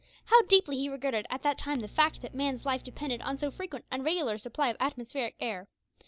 [0.25, 3.51] How deeply he regretted at that time the fact that man's life depended on so
[3.51, 5.67] frequent and regular a supply of atmospheric air!